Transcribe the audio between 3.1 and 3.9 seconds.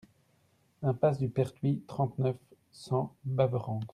Baverans